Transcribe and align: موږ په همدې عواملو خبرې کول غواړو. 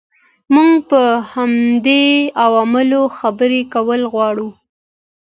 موږ 0.53 0.71
په 0.89 1.01
همدې 1.33 2.05
عواملو 2.43 3.01
خبرې 3.17 3.61
کول 3.73 4.01
غواړو. 4.13 4.49